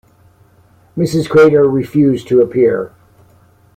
[0.97, 1.29] Mrs.
[1.29, 2.91] Crater refused to appear.